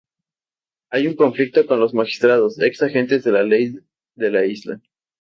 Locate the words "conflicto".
1.15-1.63